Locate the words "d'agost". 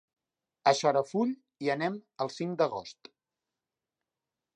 2.63-3.13